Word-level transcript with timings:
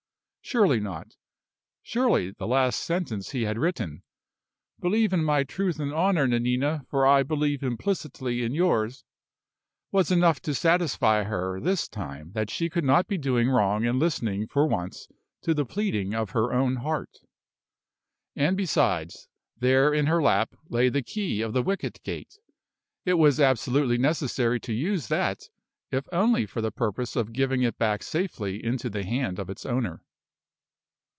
Surely 0.43 0.81
not 0.81 1.15
surely 1.81 2.31
the 2.31 2.47
last 2.47 2.79
sentence 2.83 3.29
he 3.29 3.43
had 3.43 3.57
written, 3.57 4.03
"Believe 4.81 5.13
in 5.13 5.23
my 5.23 5.43
truth 5.45 5.79
and 5.79 5.93
honor, 5.93 6.27
Nanina, 6.27 6.85
for 6.89 7.07
I 7.07 7.23
believe 7.23 7.63
implicitly 7.63 8.43
in 8.43 8.51
yours," 8.53 9.05
was 9.93 10.11
enough 10.11 10.41
to 10.41 10.53
satisfy 10.53 11.23
her 11.23 11.61
this 11.61 11.87
time 11.87 12.33
that 12.33 12.49
she 12.49 12.69
could 12.69 12.83
not 12.83 13.07
be 13.07 13.17
doing 13.17 13.49
wrong 13.49 13.85
in 13.85 13.97
listening 13.97 14.45
for 14.45 14.67
once 14.67 15.07
to 15.43 15.53
the 15.53 15.63
pleading 15.63 16.13
of 16.13 16.31
her 16.31 16.51
own 16.51 16.77
heart. 16.77 17.19
And 18.35 18.57
besides, 18.57 19.29
there 19.55 19.93
in 19.93 20.07
her 20.07 20.21
lap 20.21 20.53
lay 20.67 20.89
the 20.89 21.03
key 21.03 21.41
of 21.41 21.53
the 21.53 21.63
wicket 21.63 22.03
gate. 22.03 22.39
It 23.05 23.13
was 23.13 23.39
absolutely 23.39 23.97
necessary 23.97 24.59
to 24.61 24.73
use 24.73 25.07
that, 25.07 25.47
if 25.91 26.09
only 26.11 26.45
for 26.45 26.59
the 26.59 26.71
purpose 26.71 27.15
of 27.15 27.31
giving 27.31 27.61
it 27.61 27.77
back 27.77 28.03
safely 28.03 28.61
into 28.61 28.89
the 28.89 29.03
hand 29.05 29.39
of 29.39 29.49
its 29.49 29.65
owner. 29.65 30.03